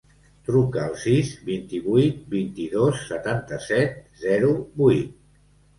[0.49, 5.19] Truca al sis, vint-i-vuit, vint-i-dos, setanta-set, zero, vuit.